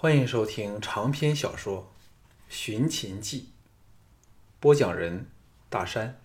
[0.00, 1.80] 欢迎收听长篇小说
[2.48, 3.40] 《寻秦记》，
[4.60, 5.26] 播讲人
[5.68, 6.16] 大山，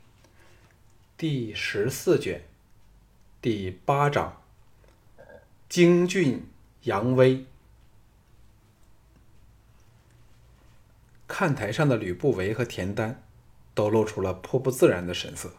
[1.17, 2.43] 第十四卷，
[3.41, 4.43] 第八章，
[5.67, 6.47] 京俊
[6.83, 7.47] 扬威。
[11.27, 13.23] 看台上的吕不韦和田丹
[13.73, 15.51] 都露出了颇不自然的神色，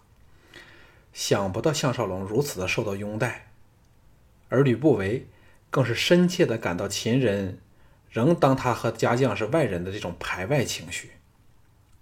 [1.12, 3.51] 想不到项少龙如此的受到拥戴，
[4.51, 5.27] 而吕不韦
[5.69, 7.59] 更是深切的感到秦人。
[8.15, 11.11] 仍当他和家将是外人的这种排外情绪，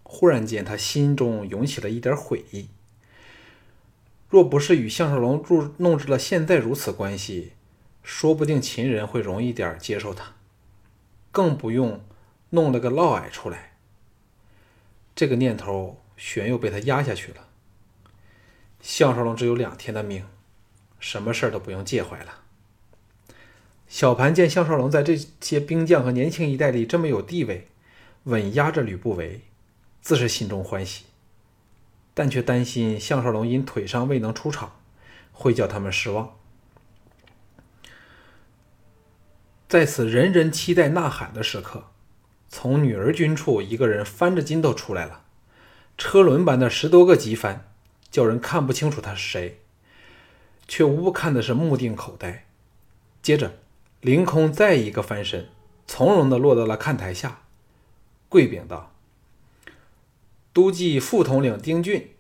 [0.03, 2.69] 忽然间他心中涌起了一点悔意。
[4.29, 7.55] 若不是与项少龙入弄至了现在如此关系，
[8.03, 10.35] 说不定秦人会容易点接受他，
[11.31, 12.05] 更不用
[12.51, 13.73] 弄了个嫪毐出来。
[15.15, 17.49] 这个念头旋又被他压下去了。
[18.83, 20.27] 项少龙只有两天的命，
[21.01, 22.42] 什么事儿都不用介怀了。
[23.93, 27.69] 小盘见项少龙在这些兵将和年轻一代里这么有地位，
[28.23, 29.43] 稳压着吕不韦，
[30.01, 31.05] 自是心中欢喜，
[32.15, 34.81] 但却担心项少龙因腿伤未能出场，
[35.31, 36.35] 会叫他们失望。
[39.69, 41.91] 在此人人期待呐喊的时刻，
[42.49, 45.25] 从女儿军处一个人翻着筋斗出来了，
[45.99, 47.71] 车轮般的十多个急翻，
[48.11, 49.61] 叫人看不清楚他是谁，
[50.67, 52.47] 却无不看的是目定口呆。
[53.21, 53.59] 接着。
[54.03, 55.49] 凌空再一个翻身，
[55.87, 57.43] 从容的落到了看台下，
[58.29, 58.93] 跪禀道
[60.53, 62.11] ：“都记副统领丁俊，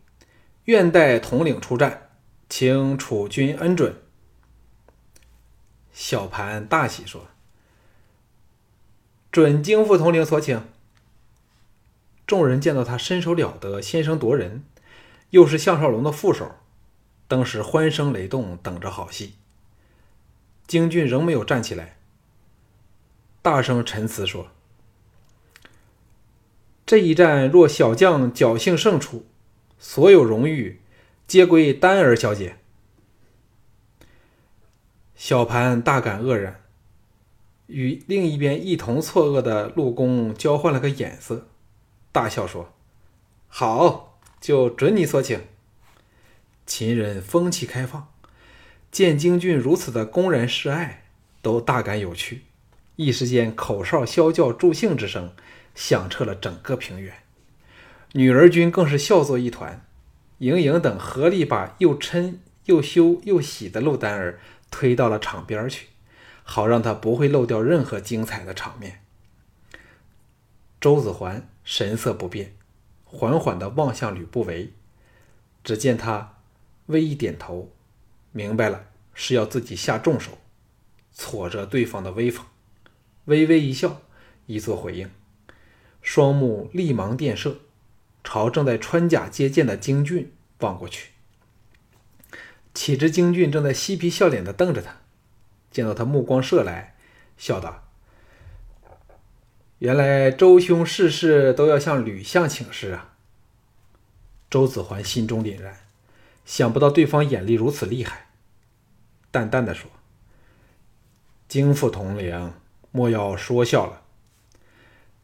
[0.66, 2.10] 愿带统领出战，
[2.48, 3.96] 请楚军恩准。”
[5.92, 7.26] 小盘大喜说
[9.32, 10.64] ：“准京副统领所请。”
[12.28, 14.62] 众人见到他身手了得，先声夺人，
[15.30, 16.48] 又是项少龙的副手，
[17.26, 19.34] 当时欢声雷动，等着好戏。
[20.72, 21.98] 京俊仍没有站起来，
[23.42, 24.48] 大声陈词说
[26.86, 29.26] ：“这一战若小将侥幸胜出，
[29.78, 30.80] 所有荣誉
[31.26, 32.56] 皆归丹儿小姐。”
[35.14, 36.62] 小盘大感愕然，
[37.66, 41.48] 与另一边一同错愕的陆公交换了个眼色，
[42.12, 42.72] 大笑说
[43.46, 45.38] ：“好，就准你所请。”
[46.64, 48.11] 秦人风气开放。
[48.92, 51.04] 见京俊如此的公然示爱，
[51.40, 52.42] 都大感有趣。
[52.96, 55.32] 一时间，口哨啸叫助兴之声
[55.74, 57.14] 响彻了整个平原。
[58.12, 59.82] 女儿军更是笑作一团。
[60.38, 62.34] 莹莹等合力把又嗔
[62.66, 65.86] 又羞又喜的陆丹儿推到了场边去，
[66.42, 69.00] 好让他不会漏掉任何精彩的场面。
[70.78, 72.52] 周子桓神色不变，
[73.04, 74.72] 缓缓地望向吕不韦，
[75.64, 76.34] 只见他
[76.86, 77.70] 微一点头。
[78.32, 80.38] 明白了，是要自己下重手，
[81.12, 82.46] 挫着对方的威风，
[83.26, 84.00] 微微一笑，
[84.46, 85.10] 以作回应。
[86.00, 87.58] 双目立芒电射，
[88.24, 91.10] 朝正在穿甲接剑的京俊望过去。
[92.74, 94.96] 岂知京俊正在嬉皮笑脸地瞪着他，
[95.70, 96.96] 见到他目光射来，
[97.36, 97.86] 笑道
[99.78, 103.14] ：“原来周兄事事都要向吕相请示啊。”
[104.48, 105.81] 周子桓心中凛然。
[106.44, 108.28] 想不到对方眼力如此厉害，
[109.30, 109.90] 淡淡的说
[111.48, 112.54] ：“京副统领，
[112.90, 114.02] 莫要说笑了。”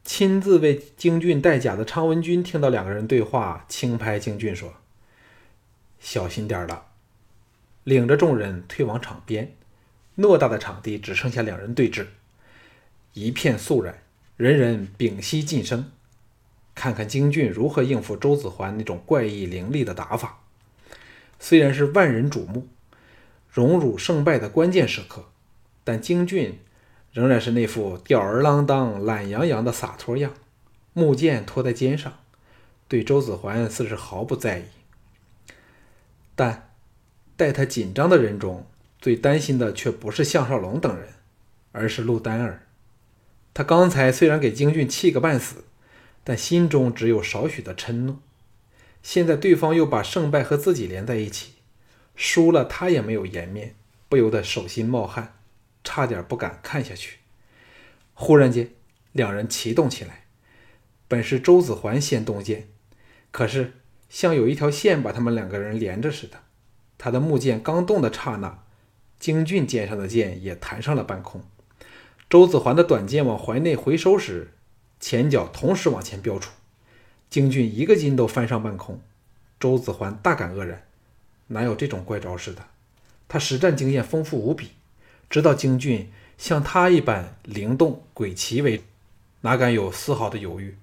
[0.03, 4.75] 亲自为京俊带甲的昌文君听到两个人对话，轻拍京俊说
[5.99, 6.85] ：“小心点了。”
[7.83, 9.55] 领着众人退往场边。
[10.17, 12.07] 偌大的场地只剩下两人对峙，
[13.13, 14.03] 一片肃然，
[14.35, 15.91] 人人屏息静声，
[16.75, 20.38] 看看京俊如何应付周子桓那种怪异凌厉的打法。
[21.39, 22.67] 虽然是万人瞩目、
[23.49, 25.25] 荣辱胜败的关键时刻，
[25.83, 26.59] 但京俊
[27.11, 30.33] 仍然是那副吊儿郎当、懒洋洋的洒脱样，
[30.93, 32.19] 木剑托在肩上，
[32.87, 34.63] 对周子桓似是毫不在意。
[36.35, 36.69] 但
[37.35, 38.67] 待他紧张的人中，
[38.99, 41.07] 最担心的却不是项少龙等人，
[41.71, 42.63] 而是陆丹儿。
[43.53, 45.63] 他刚才虽然给京俊气个半死，
[46.23, 48.19] 但心中只有少许的嗔怒。
[49.01, 51.53] 现在对方又把胜败和自己连在一起，
[52.15, 53.75] 输了他也没有颜面，
[54.07, 55.39] 不由得手心冒汗，
[55.83, 57.19] 差点不敢看下去。
[58.13, 58.71] 忽然间，
[59.13, 60.25] 两人齐动起来。
[61.07, 62.67] 本是周子桓先动剑，
[63.31, 63.73] 可是
[64.09, 66.43] 像有一条线把他们两个人连着似的。
[66.97, 68.63] 他的木剑刚动的刹那，
[69.17, 71.41] 京俊肩上的剑也弹上了半空。
[72.29, 74.53] 周子桓的短剑往怀内回收时，
[74.99, 76.51] 前脚同时往前飙出。
[77.29, 78.99] 京俊一个筋斗翻上半空，
[79.59, 80.87] 周子桓大感愕然，
[81.47, 82.65] 哪有这种怪招式的？
[83.27, 84.71] 他实战经验丰富无比，
[85.29, 88.83] 知道京俊像他一般灵动诡奇为，
[89.41, 90.75] 哪敢有丝毫的犹豫？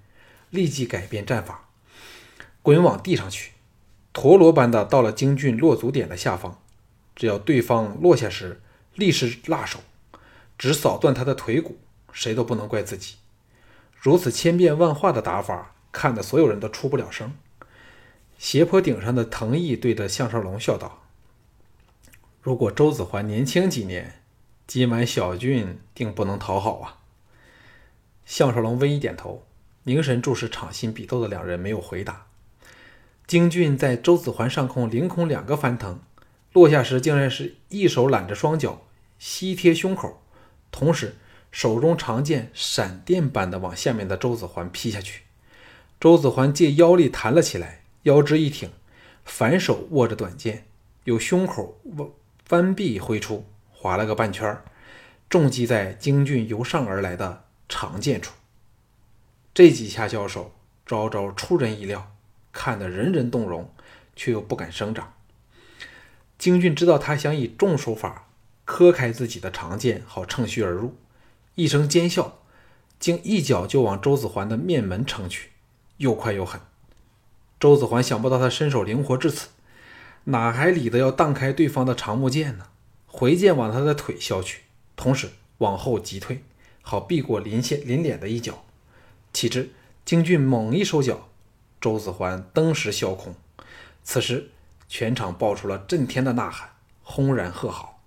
[0.51, 1.69] 立即改变战法，
[2.63, 3.51] 滚往地上去，
[4.13, 6.61] 陀螺般的到了京俊落足点的下方。
[7.17, 8.61] 只要对方落下时
[8.95, 9.81] 立时辣手，
[10.57, 11.79] 只扫断他的腿骨，
[12.13, 13.17] 谁都不能怪自己。
[13.99, 17.33] 如此千变万化的打法，看的所有人都出不了声。
[18.37, 21.05] 斜坡顶上的藤毅对着项少龙笑道
[22.43, 24.21] ：“如果周子桓年轻几年，
[24.67, 26.99] 今晚小俊定不能讨好啊。”
[28.27, 29.47] 项少龙微一点头，
[29.85, 32.27] 凝神注视场心比斗的两人，没有回答。
[33.27, 36.01] 京俊在周子桓上空凌空两个翻腾，
[36.53, 38.83] 落下时竟然是一手揽着双脚，
[39.19, 40.23] 膝贴胸口，
[40.71, 41.17] 同时
[41.51, 45.23] 手中长剑闪电般的往下面的周子桓劈下去。
[45.99, 47.83] 周子桓借腰力弹了起来。
[48.03, 48.71] 腰肢一挺，
[49.25, 50.67] 反手握着短剑，
[51.05, 52.09] 由胸口弯
[52.51, 54.63] 弯臂挥出，划了个半圈，
[55.29, 58.33] 重击在京俊由上而来的长剑处。
[59.53, 60.53] 这几下交手，
[60.87, 62.13] 招招出人意料，
[62.53, 63.69] 看得人人动容，
[64.15, 65.15] 却又不敢声张。
[66.39, 68.29] 京俊知道他想以重手法
[68.65, 70.95] 磕开自己的长剑，好乘虚而入，
[71.57, 72.39] 一声尖笑，
[73.01, 75.51] 竟一脚就往周子桓的面门撑去，
[75.99, 76.61] 又快又狠。
[77.59, 79.49] 周子桓想不到他身手灵活至此，
[80.25, 82.67] 哪还理得要荡开对方的长木剑呢？
[83.07, 84.63] 回剑往他的腿削去，
[84.95, 86.43] 同时往后急退，
[86.83, 88.65] 好避过临线临脸的一脚。
[89.33, 89.71] 岂知
[90.05, 91.29] 京俊猛一收脚，
[91.81, 93.35] 周子桓登时削空。
[94.05, 94.51] 此时
[94.89, 96.71] 全场爆出了震天的呐喊，
[97.03, 98.03] 轰然喝好。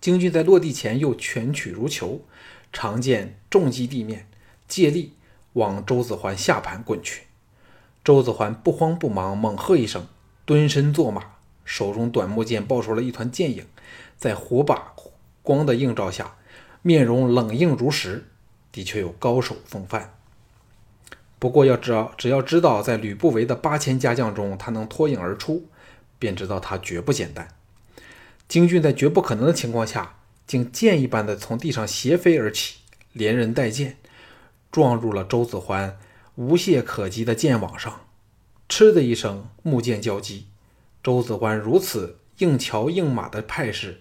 [0.00, 2.24] 京俊在落地前又拳曲如球，
[2.72, 4.28] 长剑重击地面，
[4.68, 5.14] 借力
[5.58, 7.24] 往周子桓下盘滚去。
[8.02, 10.06] 周子桓不慌不忙，猛喝一声，
[10.46, 11.22] 蹲身坐马，
[11.64, 13.66] 手中短木剑爆出了一团剑影，
[14.16, 14.94] 在火把
[15.42, 16.36] 光的映照下，
[16.80, 18.28] 面容冷硬如石，
[18.72, 20.14] 的确有高手风范。
[21.38, 25.66] 不过要知道，只要知道在吕不韦的八千家将中，他能脱颖而出，
[26.18, 27.48] 便知道他绝不简单。
[28.48, 30.14] 京俊在绝不可能的情况下，
[30.46, 32.78] 竟箭一般的从地上斜飞而起，
[33.12, 33.98] 连人带剑
[34.70, 35.98] 撞入了周子桓。
[36.34, 38.06] 无懈可击的剑网上，
[38.68, 40.46] 嗤的一声，木剑交击。
[41.02, 44.00] 周子桓如此硬桥硬马的派势，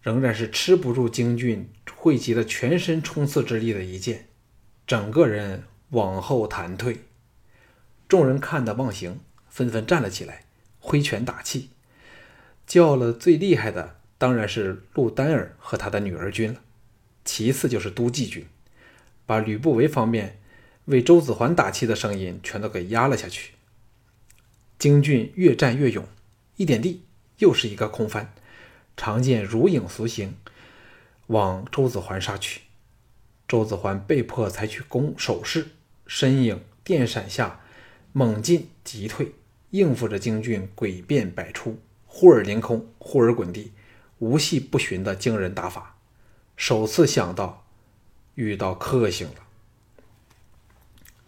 [0.00, 4.28] 仍然是吃不住京俊汇集了全身冲刺之力的一剑，
[4.86, 7.00] 整个人往后弹退。
[8.06, 10.44] 众人看得忘形，纷纷站了起来，
[10.78, 11.70] 挥拳打气。
[12.64, 16.60] 叫了最厉害的，当然是陆丹儿和他的女儿军了，
[17.24, 18.46] 其次就是都记军，
[19.26, 20.38] 把吕不韦方面。
[20.86, 23.54] 为周子桓打气的声音全都给压了下去。
[24.78, 26.06] 京俊越战越勇，
[26.54, 27.02] 一点地
[27.38, 28.32] 又是一个空翻，
[28.96, 30.36] 长剑如影随形，
[31.26, 32.60] 往周子桓杀去。
[33.48, 35.70] 周子桓被迫采取攻守势，
[36.06, 37.60] 身影电闪下
[38.12, 39.32] 猛进急退，
[39.70, 43.72] 应付着京俊诡变百出，忽而凌空，忽而滚地，
[44.20, 45.96] 无系不寻的惊人打法。
[46.56, 47.65] 首次想到
[48.36, 49.42] 遇到克星了。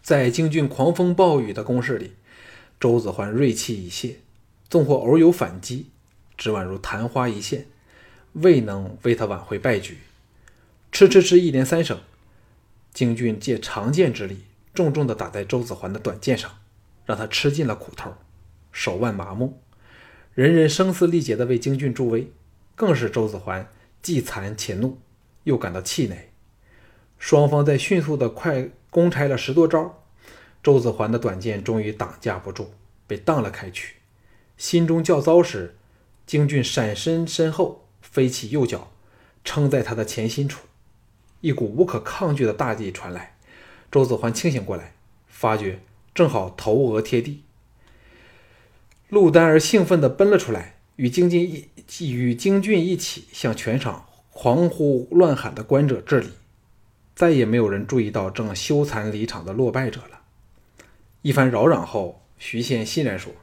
[0.01, 2.13] 在京俊狂风暴雨的攻势里，
[2.79, 4.21] 周子桓锐气已泄，
[4.69, 5.89] 纵或偶有反击，
[6.37, 7.67] 只宛如昙花一现，
[8.33, 9.97] 未能为他挽回败局。
[10.91, 11.99] 吃吃吃，一连三声，
[12.93, 16.57] 京俊借长剑之力，重重地打在周子桓的短剑上，
[17.05, 18.15] 让他吃尽了苦头，
[18.71, 19.61] 手腕麻木。
[20.33, 22.31] 人人声嘶力竭地为京俊助威，
[22.75, 23.69] 更是周子桓
[24.01, 24.97] 既残且怒，
[25.43, 26.28] 又感到气馁。
[27.19, 30.03] 双方在迅速的快攻拆了十多招。
[30.63, 32.71] 周子桓的短剑终于挡架不住，
[33.05, 33.97] 被荡了开去。
[34.57, 35.75] 心中较糟时，
[36.25, 38.91] 京俊闪身身后，飞起右脚，
[39.43, 40.65] 撑在他的前心处，
[41.41, 43.37] 一股无可抗拒的大力传来。
[43.91, 44.93] 周子桓清醒过来，
[45.27, 45.79] 发觉
[46.13, 47.43] 正好头额贴地。
[49.07, 56.29] 陆丹儿兴奋地奔了出来，与京俊一与京俊一起向全场狂呼乱喊的观者致礼。
[57.19, 60.21] 再也没有人注意到正羞惭离场的落败者了。
[61.21, 63.33] 一番扰攘后，徐仙欣然说：“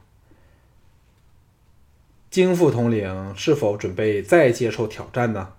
[2.31, 5.53] 京副统领是否准备再接受挑战呢？”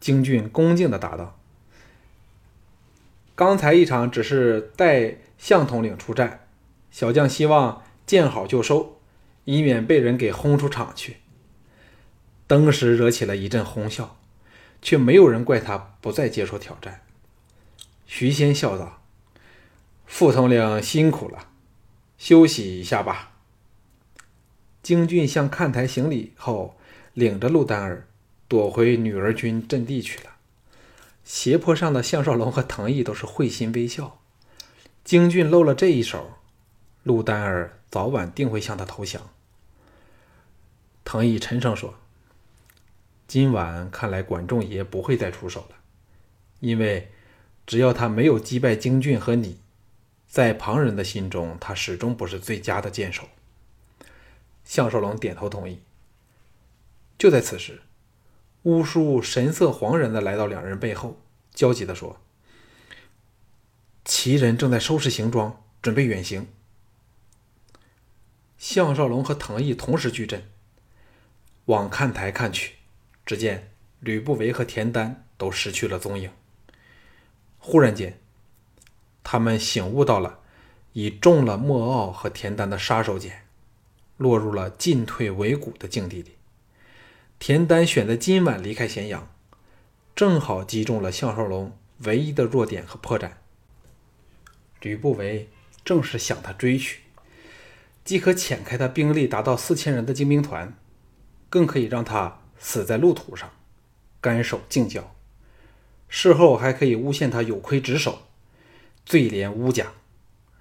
[0.00, 1.38] 京俊恭敬的答道
[3.36, 6.46] ：“刚才一场只是代向统领出战，
[6.90, 8.96] 小将希望见好就收，
[9.44, 11.18] 以免被人给轰出场去。”
[12.48, 14.16] 登时惹起了一阵哄笑，
[14.82, 17.00] 却没有人怪他不再接受挑战。
[18.06, 18.98] 徐仙笑道。
[20.04, 21.48] 副统领辛苦了，
[22.18, 23.32] 休息一下吧。
[24.82, 26.76] 京俊向看台行礼后，
[27.14, 28.06] 领着陆丹儿
[28.46, 30.32] 躲回女儿军阵地去了。
[31.24, 34.18] 斜坡上的项少龙和藤毅都是会心微笑。
[35.02, 36.32] 京俊露了这一手，
[37.04, 39.30] 陆丹儿早晚定会向他投降。
[41.04, 41.94] 藤毅沉声说
[43.32, 45.76] ：“今晚看来，管仲爷不会再出手了，
[46.60, 47.10] 因为
[47.64, 49.58] 只要他没有击败京俊和你，
[50.28, 53.26] 在旁人的心中，他始终不是最佳的剑手。”
[54.66, 55.80] 项少龙点头同意。
[57.16, 57.80] 就在此时，
[58.64, 61.18] 乌叔神色惶然的来到两人背后，
[61.54, 62.20] 焦急的说
[64.04, 66.48] ：“齐人正在收拾行装，准备远行。”
[68.58, 70.46] 项少龙和藤毅同时巨震。
[71.64, 72.74] 往看台看去，
[73.24, 76.30] 只见吕不韦和田丹都失去了踪影。
[77.58, 78.18] 忽然间，
[79.22, 80.40] 他们醒悟到了
[80.92, 83.30] 已中了莫傲和田丹的杀手锏，
[84.16, 86.32] 落入了进退维谷的境地里。
[87.38, 89.28] 田丹选在今晚离开咸阳，
[90.14, 93.32] 正好击中了项少龙唯一的弱点和破绽。
[94.80, 95.48] 吕不韦
[95.84, 97.02] 正是想他追去，
[98.04, 100.76] 既可遣开他兵力达到四千人的精兵团。
[101.48, 103.50] 更可以让他死在路途上，
[104.20, 105.14] 甘守静郊。
[106.08, 108.22] 事后还可以诬陷他有亏职守，
[109.04, 109.92] 罪连乌家，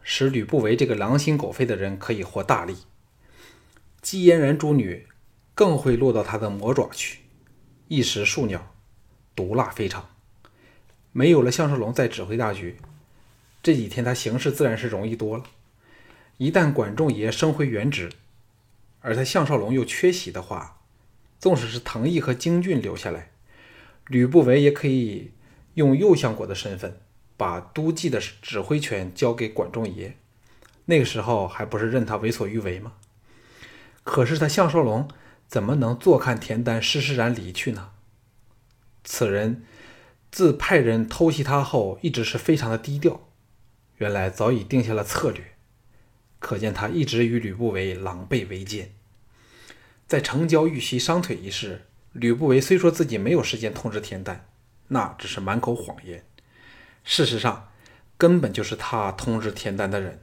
[0.02, 2.78] 使吕不韦这个狼心狗肺的人可以获大利。
[4.02, 5.08] 姬嫣然诸女
[5.54, 7.20] 更会落到他的魔爪去，
[7.88, 8.74] 一时数鸟，
[9.36, 10.10] 毒辣非常。
[11.12, 12.78] 没有了项少龙在指挥大局，
[13.62, 15.44] 这几天他行事自然是容易多了。
[16.38, 18.10] 一旦管仲爷升回原职，
[19.02, 20.81] 而他项少龙又缺席的话，
[21.42, 23.32] 纵使是藤毅和京俊留下来，
[24.06, 25.32] 吕不韦也可以
[25.74, 27.00] 用右相国的身份，
[27.36, 30.16] 把都记的指挥权交给管仲爷。
[30.86, 32.94] 那个时候还不是任他为所欲为吗？
[34.04, 35.10] 可是他项少龙
[35.48, 37.90] 怎么能坐看田丹施施然离去呢？
[39.04, 39.64] 此人
[40.32, 43.28] 自派人偷袭他后，一直是非常的低调，
[43.98, 45.44] 原来早已定下了策略，
[46.38, 48.94] 可见他一直与吕不韦狼狈为奸。
[50.12, 54.46] 在城郊遇袭伤腿一事，吕不韦虽说自己没有时间通知田丹，
[54.90, 56.26] 那只是满口谎言。
[57.06, 57.72] 事实上，
[58.18, 60.22] 根本就是他通知田丹的人。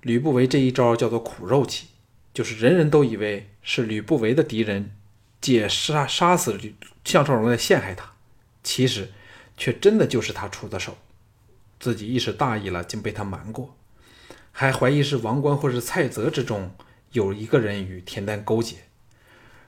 [0.00, 1.88] 吕不韦这一招叫做苦肉计，
[2.32, 4.94] 就是人人都以为是吕不韦的敌人，
[5.40, 6.56] 借杀杀死
[7.04, 8.12] 项少龙来陷害他，
[8.62, 9.10] 其实
[9.56, 10.96] 却真的就是他出的手。
[11.80, 13.76] 自己一时大意了，竟被他瞒过，
[14.52, 16.70] 还怀疑是王冠或是蔡泽之中。
[17.14, 18.76] 有一个人与田丹勾结，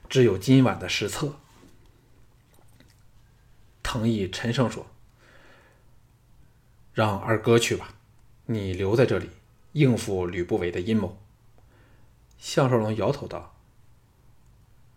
[0.09, 1.39] 只有今晚的实测。
[3.85, 4.85] 藤毅沉声说
[6.93, 7.95] ：“让二哥去吧，
[8.47, 9.31] 你留在这里
[9.75, 11.17] 应付吕不韦的阴谋。”
[12.37, 13.55] 项少龙摇头道：“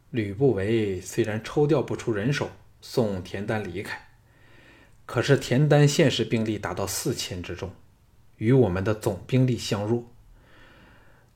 [0.09, 2.49] 吕不韦虽然抽调不出人手
[2.81, 4.09] 送田丹离开，
[5.05, 7.71] 可是田丹现实兵力达到四千之众，
[8.37, 10.11] 与我们的总兵力相若。”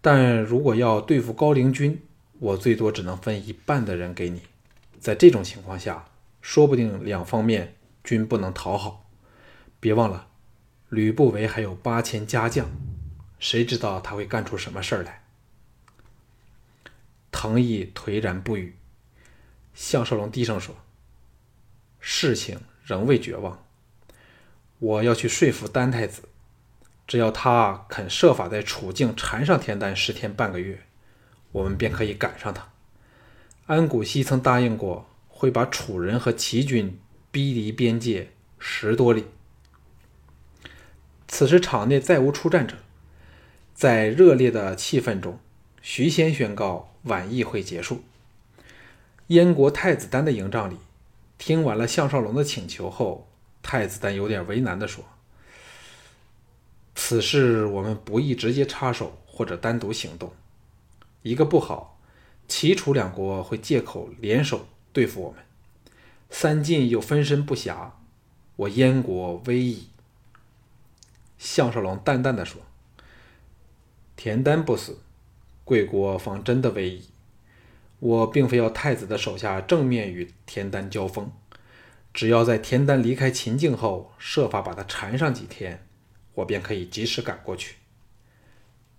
[0.03, 2.03] 但如果要对付高陵军，
[2.39, 4.41] 我最多只能分一半的人给你。
[4.99, 6.09] 在这种情况下，
[6.41, 9.09] 说不定两方面均不能讨好。
[9.79, 10.27] 别忘了，
[10.89, 12.69] 吕不韦还有八千家将，
[13.39, 15.23] 谁知道他会干出什么事儿来？
[17.31, 18.75] 藤毅颓然不语。
[19.73, 20.75] 项少龙低声说
[22.01, 23.65] ：“事情仍未绝望，
[24.79, 26.23] 我要去说服丹太子。”
[27.13, 30.79] 只要他肯设法在楚境缠上田丹十天半个月，
[31.51, 32.69] 我们便可以赶上他。
[33.67, 39.27] 安谷西曾答应过，会把楚人和齐军逼离边界十多里。
[41.27, 42.77] 此时场内再无出战者，
[43.75, 45.37] 在热烈的气氛中，
[45.83, 48.01] 徐先宣告晚宴会结束。
[49.27, 50.77] 燕国太子丹的营帐里，
[51.37, 53.29] 听完了项少龙的请求后，
[53.61, 55.05] 太子丹有点为难地说。
[56.95, 60.31] 此事我们不宜直接插手，或者单独行动。
[61.21, 61.99] 一个不好，
[62.47, 65.39] 齐楚两国会借口联手对付我们；
[66.29, 67.91] 三晋又分身不暇，
[68.55, 69.87] 我燕国危矣。
[71.37, 72.61] 项少龙淡淡的说
[74.15, 74.99] ：“田丹不死，
[75.65, 77.05] 贵国方真的危矣。
[77.99, 81.31] 我并非要太子的手下正面与田丹交锋，
[82.13, 85.85] 只要在田丹离开秦境后，设法把他缠上几天。”
[86.35, 87.75] 我便可以及时赶过去。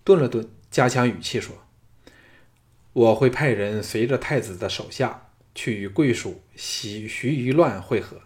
[0.04, 1.64] 顿了顿，加强语气说
[2.92, 8.20] ：“我会派人随着太子的手下去与贵属徐徐于乱会合，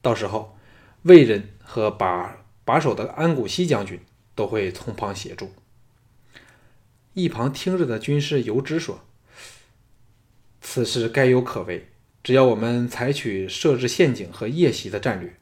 [0.00, 0.56] 到时候
[1.02, 4.00] 魏人和把把守的安谷西将军
[4.34, 5.52] 都会从旁协助。”
[7.14, 9.04] 一旁听着的军师游之说
[10.62, 11.88] ：“此事该有可为，
[12.22, 15.34] 只要我们采取设置陷阱和夜袭的战略，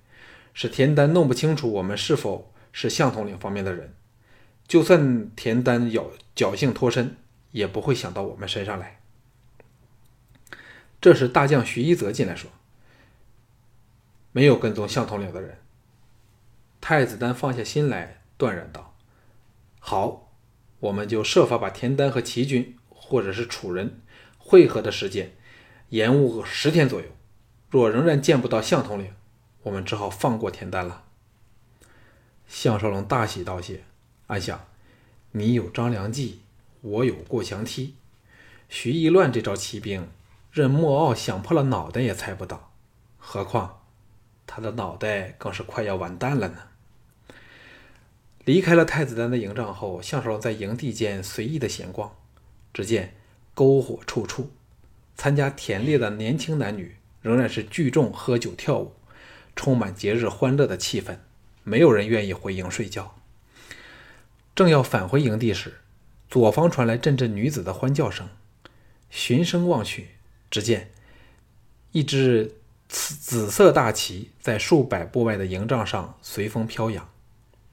[0.55, 3.95] 使田丹弄不清楚我们是否是相统领方面的人，
[4.69, 7.17] 就算田丹有侥幸脱身，
[7.51, 9.01] 也不会想到我们身上来。
[11.01, 12.51] 这时，大将徐一泽进来说
[14.31, 15.57] ：“没有跟踪相统领的人。”
[16.79, 18.95] 太子丹放下心来，断然道
[19.81, 20.31] ：“好，
[20.81, 24.03] 我们就设法把田丹和齐军或者是楚人
[24.37, 25.35] 会合的时间
[25.89, 27.07] 延误十天左右。
[27.71, 29.15] 若仍然见不到相统领，
[29.63, 31.05] 我们只好放过田丹了。”
[32.49, 33.85] 项少龙大喜道谢，
[34.29, 34.67] 暗想
[35.33, 36.41] ：“你有张良计，
[36.81, 37.95] 我有过墙梯。
[38.69, 40.09] 徐义乱这招骑兵。”
[40.53, 42.73] 任莫傲想破了脑袋也猜不到，
[43.19, 43.83] 何况
[44.47, 46.57] 他的脑袋更是快要完蛋了呢。
[48.47, 52.17] 离开了太子丹的营帐后，项少龙在营地间随意的闲逛，
[52.73, 53.15] 只见
[53.55, 54.51] 篝火处处，
[55.15, 58.95] 参加田猎的年轻男女仍然是聚众喝酒跳舞，
[59.55, 61.19] 充满节日欢乐的气氛，
[61.69, 63.17] 没有人愿意回营睡觉。
[64.55, 65.81] 正要返回营地时，
[66.31, 68.29] 左方传来阵阵女子的欢叫声，
[69.11, 70.11] 循声望去。
[70.49, 70.93] 只见
[71.91, 72.55] 一只
[72.89, 77.11] 紫紫色大旗在数百步外的营帐上随风飘扬，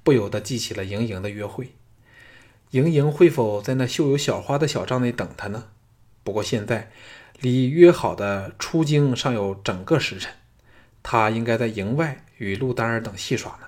[0.02, 1.76] 不由得记起了莹莹的约会。
[2.72, 5.66] 莹莹会否在那绣有小花的小帐内等他呢？
[6.24, 6.92] 不过现在
[7.40, 10.34] 离约好的出京尚有整个时辰，
[11.04, 13.68] 他应该在营外与陆丹儿等戏耍呢。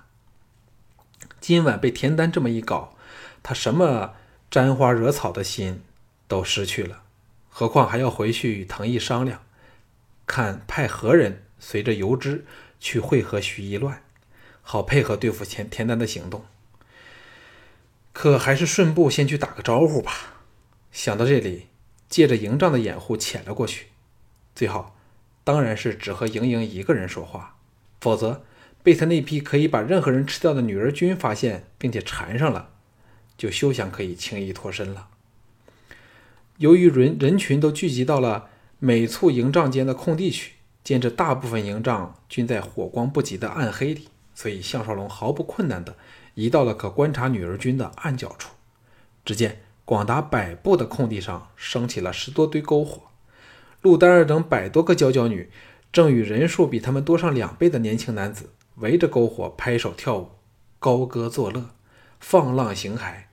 [1.47, 2.97] 今晚被田丹这么一搞，
[3.43, 4.15] 他什么
[4.49, 5.83] 沾花惹草的心
[6.27, 7.03] 都失去了。
[7.49, 9.43] 何况还要回去与藤毅商量，
[10.25, 12.47] 看派何人随着游之
[12.79, 14.01] 去会合徐一乱，
[14.63, 16.43] 好配合对付田田丹的行动。
[18.11, 20.37] 可还是顺步先去打个招呼吧。
[20.91, 21.67] 想到这里，
[22.09, 23.89] 借着营帐的掩护潜了过去。
[24.55, 24.95] 最好
[25.43, 27.57] 当然是只和莹莹一个人说话，
[28.01, 28.43] 否则
[28.85, 32.69] 被他那批可以把任何人吃掉的女儿军发现并且缠上了，
[33.35, 35.07] 就休想可以轻易脱身了。
[36.57, 40.51] 由于人人群都聚集到了每簇营帐间的空地去，
[40.83, 45.95] 见着大部分营帐均在火光不及的暗黑里，所以项少龙毫不困难地
[46.35, 48.51] 移到了可观察女儿军的暗角处。
[49.25, 53.01] 只见广达百步的空地上升起了十多堆篝火，
[53.81, 55.49] 陆丹儿等百多个娇娇女
[55.91, 60.31] 正与人数比他们多上两倍的年轻男子围着篝火拍手跳舞、
[60.79, 61.69] 高歌作乐、
[62.19, 63.23] 放浪形骸，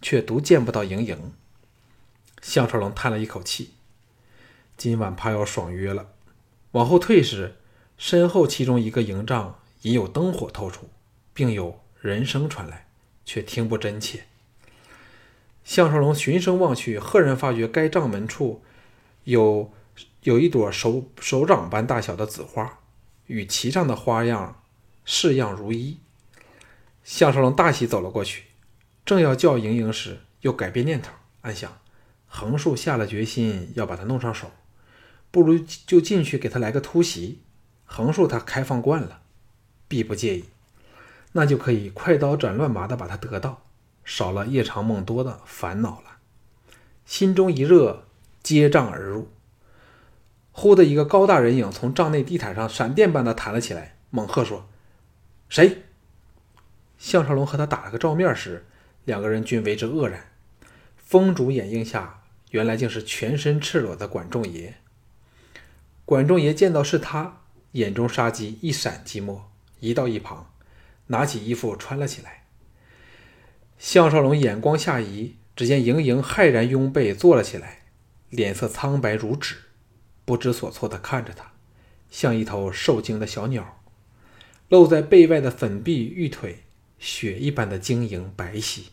[0.00, 1.32] 却独见不到莹莹。
[2.40, 3.74] 项少龙叹了一口气，
[4.76, 6.08] 今晚怕要爽约了。
[6.72, 7.56] 往后退时，
[7.96, 10.90] 身后其中一个营帐已有灯火透出，
[11.32, 12.86] 并有人声传来，
[13.24, 14.24] 却听不真切。
[15.64, 18.62] 项少龙循声望去，赫然发觉该帐门处
[19.24, 19.72] 有
[20.22, 22.80] 有一朵手手掌般大小的紫花，
[23.26, 24.61] 与旗上的花样
[25.04, 25.98] 式样如一。
[27.02, 28.44] 项少龙大喜，走了过去，
[29.04, 31.78] 正要叫莹莹时，又改变念头，暗想。
[32.26, 34.50] 横竖下了决心要把他弄上手，
[35.30, 37.42] 不如就进去给他来个突袭。
[37.84, 39.20] 横竖他开放惯了，
[39.86, 40.44] 必不介意，
[41.32, 43.66] 那就可以快刀斩乱麻的把他得到，
[44.02, 46.16] 少了夜长梦多的烦恼了。
[47.04, 48.06] 心中一热，
[48.42, 49.28] 接帐而入。
[50.52, 54.66] 忽的一个高大人影从帐内地毯上闪电般的弹了起来，猛喝说
[55.52, 55.82] ：“谁？”
[56.96, 58.64] 项少龙和他打了个照面时，
[59.04, 60.32] 两个人均为之愕然。
[60.96, 62.20] 风烛掩映下。
[62.52, 64.74] 原来竟是全身赤裸的管仲爷。
[66.04, 67.40] 管仲爷见到是他，
[67.72, 70.52] 眼中杀机一闪即没，移到一旁，
[71.06, 72.44] 拿起衣服穿了起来。
[73.78, 77.84] 项少龙眼光下移，只见盈盈骇然拥背坐了起来，
[78.28, 79.56] 脸色苍白如纸，
[80.26, 81.52] 不知所措地看着他，
[82.10, 83.81] 像一头受惊的小鸟。
[84.72, 86.62] 露在背外的粉臂玉腿，
[86.98, 88.84] 雪一般的晶莹白皙。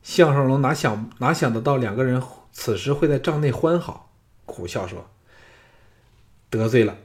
[0.00, 4.12] 项少龙哪想哪想得到两个人此时会在帐内欢好，
[4.46, 5.10] 苦笑说
[6.48, 6.96] ：“得罪了。”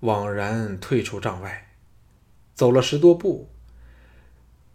[0.00, 1.68] 枉然退出帐外，
[2.54, 3.48] 走了十多步，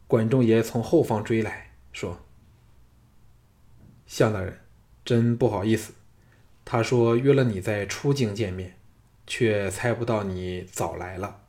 [0.07, 2.19] 管仲爷从后方追来，说
[4.07, 4.61] ：“项大人，
[5.03, 5.91] 真不好意思。
[6.63, 8.77] 他说约了你在出京见面，
[9.25, 11.41] 却猜不到你早来了。”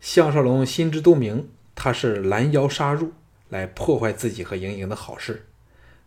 [0.00, 3.12] 项少龙心知肚明，他是拦腰杀入。
[3.50, 5.48] 来破坏自己和莹莹的好事，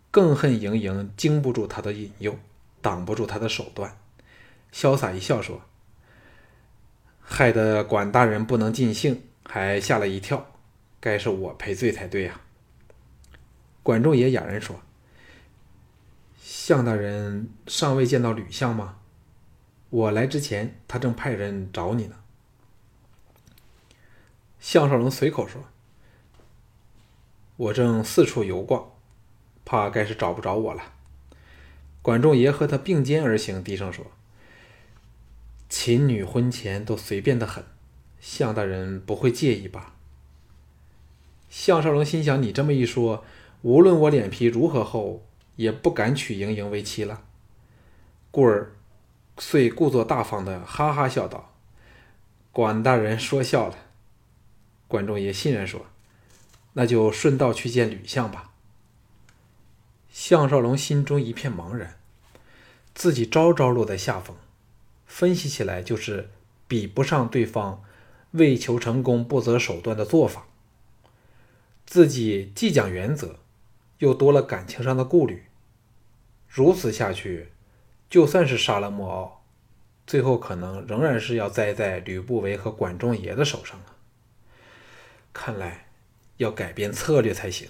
[0.10, 2.40] 更恨莹莹经不住他的引诱，
[2.82, 3.98] 挡不住他的手段，
[4.72, 5.62] 潇洒一笑说
[7.20, 10.54] ：“害得管大人不能尽兴，还吓了一跳，
[11.02, 12.40] 该是我赔罪才对呀。”
[13.84, 14.80] 管仲也哑然说
[16.40, 19.00] ：“项大人尚未见到吕相吗？”
[19.92, 22.16] 我来之前，他正派人找你呢。”
[24.64, 25.62] 项少龙随口说
[27.58, 28.94] ：“我正四处游逛，
[29.66, 30.82] 怕该是找不着我了。”
[32.02, 34.06] 管仲爷和他并肩而行，低声说
[35.68, 37.66] ：“秦女婚前都随便的很，
[38.22, 39.96] 项大人不会介意吧？”
[41.52, 43.26] 项少龙心想：“你这么一说，
[43.64, 45.26] 无论我脸皮如何厚，
[45.58, 47.24] 也不敢娶莹莹为妻了。”
[48.32, 48.74] 故而，
[49.38, 51.54] 遂故作大方的哈哈笑道
[52.54, 53.76] ：“管大人说笑了。”
[54.94, 55.88] 管仲爷欣然说
[56.74, 58.52] ：“那就顺道去见吕相吧。”
[60.14, 61.98] 项少龙心中一片茫然，
[62.94, 64.38] 自己招招落在下风，
[65.08, 66.30] 分析起来就是
[66.68, 67.84] 比不上对方
[68.34, 70.46] 为求成功不择手段的做法。
[71.88, 73.40] 自己既讲原则，
[73.98, 75.46] 又多了感情上的顾虑，
[76.48, 77.50] 如此下去，
[78.12, 79.44] 就算是杀了莫敖，
[80.06, 83.86] 最后可能仍然是要栽在吕不韦和管仲爷的手上了。
[85.34, 85.88] 看来
[86.38, 87.68] 要改变策略才行。